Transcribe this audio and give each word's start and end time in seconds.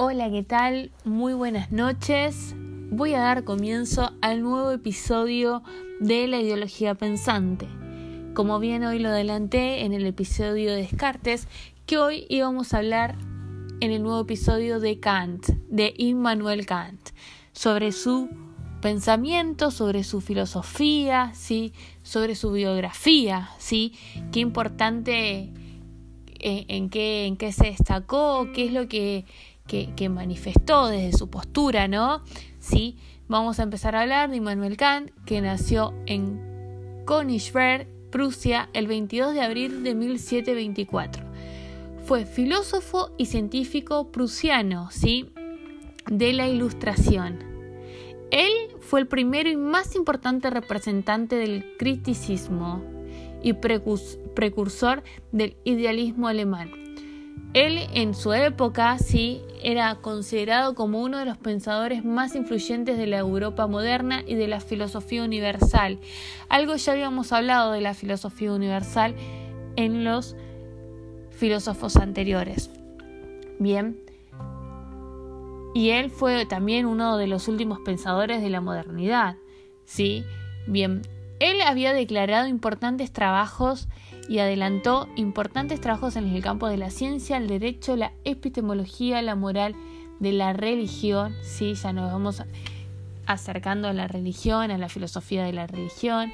Hola, 0.00 0.30
¿qué 0.30 0.44
tal? 0.44 0.92
Muy 1.04 1.34
buenas 1.34 1.72
noches. 1.72 2.54
Voy 2.88 3.14
a 3.14 3.18
dar 3.18 3.42
comienzo 3.42 4.12
al 4.20 4.42
nuevo 4.42 4.70
episodio 4.70 5.64
de 5.98 6.28
la 6.28 6.38
ideología 6.38 6.94
pensante. 6.94 7.66
Como 8.32 8.60
bien 8.60 8.84
hoy 8.84 9.00
lo 9.00 9.08
adelanté 9.08 9.84
en 9.84 9.92
el 9.92 10.06
episodio 10.06 10.70
de 10.70 10.82
Descartes, 10.82 11.48
que 11.84 11.98
hoy 11.98 12.26
íbamos 12.28 12.72
a 12.72 12.78
hablar 12.78 13.16
en 13.80 13.90
el 13.90 14.04
nuevo 14.04 14.20
episodio 14.20 14.78
de 14.78 15.00
Kant, 15.00 15.48
de 15.68 15.92
Immanuel 15.98 16.64
Kant, 16.64 17.08
sobre 17.50 17.90
su 17.90 18.28
pensamiento, 18.80 19.72
sobre 19.72 20.04
su 20.04 20.20
filosofía, 20.20 21.32
¿sí? 21.34 21.72
sobre 22.04 22.36
su 22.36 22.52
biografía, 22.52 23.50
¿sí? 23.58 23.94
qué 24.30 24.38
importante 24.38 25.52
eh, 26.38 26.66
en, 26.68 26.88
qué, 26.88 27.26
en 27.26 27.36
qué 27.36 27.50
se 27.50 27.64
destacó, 27.64 28.46
qué 28.54 28.66
es 28.66 28.72
lo 28.72 28.86
que, 28.86 29.24
que, 29.68 30.08
manifestó 30.08 30.88
desde 30.88 31.16
su 31.16 31.28
postura, 31.30 31.86
¿no? 31.86 32.22
Sí, 32.58 32.96
vamos 33.28 33.60
a 33.60 33.62
empezar 33.62 33.94
a 33.94 34.00
hablar 34.00 34.30
de 34.30 34.36
Immanuel 34.36 34.76
Kant, 34.76 35.10
que 35.24 35.40
nació 35.40 35.94
en 36.06 37.04
Königsberg, 37.06 37.86
Prusia, 38.10 38.70
el 38.72 38.86
22 38.86 39.34
de 39.34 39.42
abril 39.42 39.84
de 39.84 39.94
1724. 39.94 41.24
Fue 42.04 42.24
filósofo 42.24 43.10
y 43.18 43.26
científico 43.26 44.10
prusiano, 44.10 44.90
¿sí? 44.90 45.30
De 46.06 46.32
la 46.32 46.48
Ilustración. 46.48 47.38
Él 48.30 48.52
fue 48.80 49.00
el 49.00 49.06
primero 49.06 49.50
y 49.50 49.56
más 49.56 49.94
importante 49.94 50.48
representante 50.48 51.36
del 51.36 51.76
criticismo 51.78 52.82
y 53.42 53.52
precursor 53.52 55.02
del 55.32 55.56
idealismo 55.64 56.28
alemán. 56.28 56.87
Él 57.54 57.86
en 57.94 58.14
su 58.14 58.32
época 58.32 58.98
sí 58.98 59.42
era 59.62 59.96
considerado 59.96 60.74
como 60.74 61.00
uno 61.02 61.18
de 61.18 61.24
los 61.24 61.38
pensadores 61.38 62.04
más 62.04 62.34
influyentes 62.34 62.96
de 62.98 63.06
la 63.06 63.18
Europa 63.18 63.66
moderna 63.66 64.22
y 64.26 64.34
de 64.34 64.48
la 64.48 64.60
filosofía 64.60 65.24
universal. 65.24 65.98
Algo 66.48 66.76
ya 66.76 66.92
habíamos 66.92 67.32
hablado 67.32 67.72
de 67.72 67.80
la 67.80 67.94
filosofía 67.94 68.52
universal 68.52 69.14
en 69.76 70.04
los 70.04 70.36
filósofos 71.30 71.96
anteriores. 71.96 72.70
Bien, 73.58 73.96
y 75.74 75.90
él 75.90 76.10
fue 76.10 76.46
también 76.46 76.86
uno 76.86 77.16
de 77.18 77.26
los 77.26 77.48
últimos 77.48 77.78
pensadores 77.80 78.42
de 78.42 78.50
la 78.50 78.60
modernidad. 78.60 79.36
¿sí? 79.84 80.24
Bien, 80.66 81.02
él 81.40 81.60
había 81.62 81.92
declarado 81.92 82.48
importantes 82.48 83.12
trabajos 83.12 83.88
y 84.28 84.40
adelantó 84.40 85.08
importantes 85.16 85.80
trabajos 85.80 86.16
en 86.16 86.28
el 86.28 86.42
campo 86.42 86.68
de 86.68 86.76
la 86.76 86.90
ciencia, 86.90 87.38
el 87.38 87.48
derecho, 87.48 87.96
la 87.96 88.12
epistemología, 88.24 89.22
la 89.22 89.34
moral, 89.34 89.74
de 90.20 90.32
la 90.32 90.52
religión. 90.52 91.34
Sí, 91.42 91.74
ya 91.74 91.92
nos 91.92 92.12
vamos 92.12 92.42
acercando 93.26 93.88
a 93.88 93.92
la 93.92 94.08
religión, 94.08 94.70
a 94.70 94.78
la 94.78 94.88
filosofía 94.88 95.44
de 95.44 95.52
la 95.52 95.66
religión, 95.66 96.32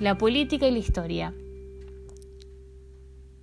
la 0.00 0.16
política 0.16 0.66
y 0.66 0.70
la 0.70 0.78
historia. 0.78 1.34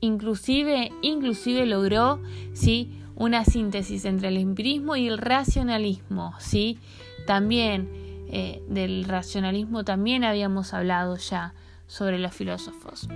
Inclusive, 0.02 0.91
inclusive 1.02 1.66
logró, 1.66 2.22
sí, 2.53 2.91
una 3.16 3.45
síntesis 3.45 4.06
entre 4.06 4.28
el 4.28 4.38
empirismo 4.38 4.95
y 4.95 5.08
el 5.08 5.17
racionalismo, 5.17 6.33
¿sí? 6.39 6.80
También 7.25 7.89
eh, 8.30 8.61
del 8.67 9.06
racionalismo 9.06 9.83
también 9.83 10.23
habíamos 10.23 10.73
hablado 10.73 11.16
ya 11.17 11.53
sobre 11.88 12.19
los 12.19 12.33
filósofos. 12.33 13.08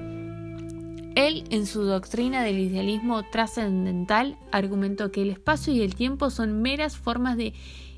Él, 1.19 1.43
en 1.49 1.65
su 1.65 1.83
doctrina 1.83 2.43
del 2.43 2.59
idealismo 2.59 3.23
trascendental, 3.23 4.37
argumentó 4.53 5.11
que 5.11 5.21
el 5.21 5.31
espacio 5.31 5.73
y 5.73 5.81
el 5.81 5.93
tiempo 5.93 6.29
son 6.29 6.61
meras 6.61 6.95
formas 6.95 7.35
de 7.35 7.53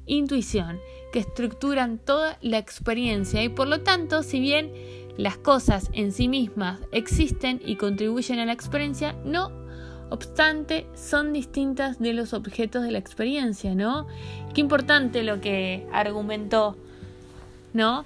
intuición 0.08 0.80
que 1.14 1.20
estructuran 1.20 2.00
toda 2.00 2.40
la 2.42 2.58
experiencia 2.58 3.44
y 3.44 3.50
por 3.50 3.68
lo 3.68 3.82
tanto, 3.82 4.24
si 4.24 4.40
bien 4.40 4.72
las 5.18 5.38
cosas 5.38 5.92
en 5.94 6.12
sí 6.12 6.28
mismas 6.28 6.80
existen 6.92 7.62
y 7.64 7.76
contribuyen 7.76 8.40
a 8.40 8.46
la 8.46 8.54
experiencia, 8.54 9.16
no 9.24 9.52
obstante, 10.10 10.88
son 10.96 11.32
distintas 11.32 12.00
de 12.00 12.14
los 12.14 12.34
objetos 12.34 12.82
de 12.82 12.90
la 12.90 12.98
experiencia, 12.98 13.76
¿no? 13.76 14.08
Qué 14.56 14.62
importante 14.62 15.22
lo 15.22 15.40
que 15.42 15.86
argumentó, 15.94 16.76
¿no? 17.74 18.04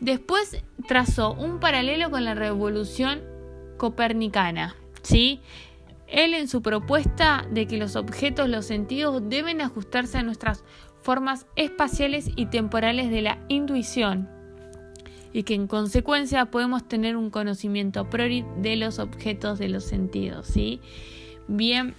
Después 0.00 0.56
trazó 0.88 1.34
un 1.34 1.60
paralelo 1.60 2.10
con 2.10 2.24
la 2.24 2.34
revolución 2.34 3.33
copernicana, 3.76 4.76
¿sí? 5.02 5.40
Él 6.06 6.34
en 6.34 6.48
su 6.48 6.62
propuesta 6.62 7.46
de 7.50 7.66
que 7.66 7.76
los 7.76 7.96
objetos, 7.96 8.48
los 8.48 8.66
sentidos 8.66 9.22
deben 9.28 9.60
ajustarse 9.60 10.18
a 10.18 10.22
nuestras 10.22 10.64
formas 11.02 11.46
espaciales 11.56 12.30
y 12.36 12.46
temporales 12.46 13.10
de 13.10 13.22
la 13.22 13.38
intuición 13.48 14.28
y 15.34 15.42
que 15.42 15.54
en 15.54 15.66
consecuencia 15.66 16.46
podemos 16.46 16.86
tener 16.86 17.16
un 17.16 17.28
conocimiento 17.28 18.08
priori 18.08 18.44
de 18.58 18.76
los 18.76 19.00
objetos 19.00 19.58
de 19.58 19.68
los 19.68 19.84
sentidos, 19.84 20.46
¿sí? 20.46 20.80
Bien. 21.48 21.94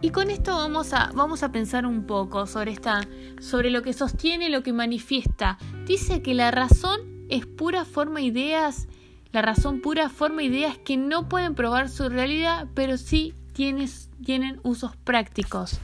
Y 0.00 0.10
con 0.10 0.30
esto 0.30 0.54
vamos 0.54 0.92
a, 0.92 1.10
vamos 1.14 1.42
a 1.42 1.50
pensar 1.50 1.84
un 1.84 2.06
poco 2.06 2.46
sobre, 2.46 2.70
esta, 2.70 3.02
sobre 3.40 3.70
lo 3.70 3.82
que 3.82 3.92
sostiene, 3.92 4.48
lo 4.48 4.62
que 4.62 4.72
manifiesta. 4.72 5.58
Dice 5.84 6.22
que 6.22 6.34
la 6.34 6.52
razón 6.52 7.00
es 7.28 7.46
pura 7.46 7.84
forma 7.84 8.20
ideas, 8.20 8.88
la 9.32 9.42
razón 9.42 9.80
pura 9.80 10.08
forma 10.08 10.42
ideas 10.42 10.78
que 10.78 10.96
no 10.96 11.28
pueden 11.28 11.54
probar 11.54 11.88
su 11.88 12.08
realidad, 12.08 12.68
pero 12.74 12.96
sí 12.98 13.34
tienen 13.54 14.60
usos 14.62 14.96
prácticos. 14.96 15.80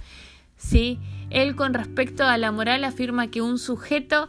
¿sí? 0.56 0.98
Él 1.30 1.56
con 1.56 1.74
respecto 1.74 2.24
a 2.24 2.36
la 2.36 2.52
moral 2.52 2.84
afirma 2.84 3.28
que 3.28 3.42
un 3.42 3.58
sujeto 3.58 4.28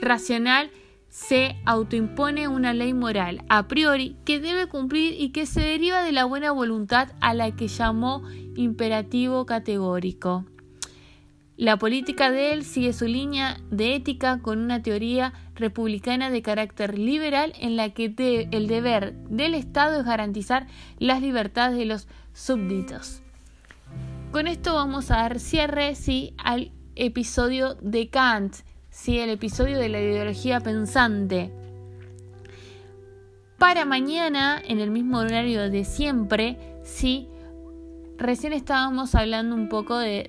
racional 0.00 0.70
se 1.08 1.56
autoimpone 1.64 2.48
una 2.48 2.74
ley 2.74 2.92
moral 2.92 3.42
a 3.48 3.66
priori 3.66 4.16
que 4.24 4.40
debe 4.40 4.66
cumplir 4.66 5.14
y 5.18 5.30
que 5.30 5.46
se 5.46 5.60
deriva 5.60 6.02
de 6.02 6.12
la 6.12 6.24
buena 6.24 6.52
voluntad 6.52 7.12
a 7.20 7.34
la 7.34 7.50
que 7.52 7.68
llamó 7.68 8.22
imperativo 8.56 9.46
categórico. 9.46 10.44
La 11.58 11.76
política 11.76 12.30
de 12.30 12.52
él 12.52 12.64
sigue 12.64 12.92
su 12.92 13.06
línea 13.06 13.56
de 13.72 13.96
ética 13.96 14.38
con 14.40 14.60
una 14.60 14.80
teoría 14.80 15.32
republicana 15.56 16.30
de 16.30 16.40
carácter 16.40 16.96
liberal 16.96 17.52
en 17.58 17.74
la 17.74 17.90
que 17.90 18.46
el 18.52 18.68
deber 18.68 19.14
del 19.28 19.54
Estado 19.54 19.98
es 19.98 20.06
garantizar 20.06 20.68
las 21.00 21.20
libertades 21.20 21.76
de 21.76 21.84
los 21.84 22.06
súbditos. 22.32 23.22
Con 24.30 24.46
esto 24.46 24.74
vamos 24.74 25.10
a 25.10 25.16
dar 25.16 25.40
cierre 25.40 25.96
sí, 25.96 26.32
al 26.38 26.70
episodio 26.94 27.74
de 27.74 28.08
Kant 28.08 28.54
¿sí? 28.88 29.18
el 29.18 29.30
episodio 29.30 29.80
de 29.80 29.88
la 29.88 30.00
ideología 30.00 30.60
pensante. 30.60 31.50
Para 33.58 33.84
mañana, 33.84 34.62
en 34.64 34.78
el 34.78 34.92
mismo 34.92 35.18
horario 35.18 35.68
de 35.70 35.84
siempre, 35.84 36.56
¿sí? 36.84 37.26
Recién 38.18 38.52
estábamos 38.52 39.14
hablando 39.14 39.54
un 39.54 39.68
poco 39.68 39.96
de, 39.96 40.28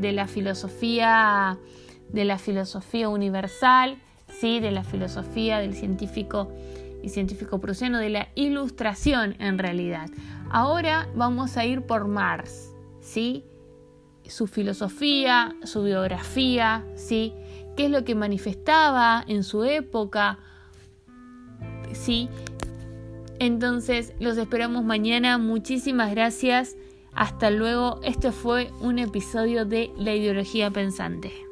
la 0.00 0.26
filosofía 0.26 1.58
de 2.08 2.24
la 2.24 2.38
filosofía 2.38 3.08
universal, 3.08 3.98
¿sí? 4.28 4.60
de 4.60 4.70
la 4.70 4.84
filosofía 4.84 5.58
del 5.58 5.74
científico 5.74 6.50
y 7.02 7.10
científico 7.10 7.60
prusiano, 7.60 7.98
de 7.98 8.08
la 8.08 8.28
ilustración 8.34 9.36
en 9.38 9.58
realidad. 9.58 10.08
Ahora 10.50 11.08
vamos 11.14 11.56
a 11.56 11.66
ir 11.66 11.82
por 11.82 12.08
Marx, 12.08 12.72
¿sí? 13.00 13.44
su 14.26 14.46
filosofía, 14.46 15.54
su 15.64 15.82
biografía, 15.82 16.84
¿sí? 16.96 17.34
qué 17.76 17.86
es 17.86 17.90
lo 17.90 18.04
que 18.04 18.14
manifestaba 18.14 19.24
en 19.26 19.44
su 19.44 19.64
época. 19.64 20.38
¿sí? 21.92 22.28
Entonces, 23.38 24.12
los 24.20 24.36
esperamos 24.36 24.84
mañana. 24.84 25.38
Muchísimas 25.38 26.10
gracias. 26.10 26.76
Hasta 27.12 27.50
luego. 27.50 28.00
Esto 28.02 28.32
fue 28.32 28.70
un 28.80 28.98
episodio 28.98 29.64
de 29.64 29.90
La 29.96 30.14
ideología 30.14 30.70
pensante. 30.70 31.47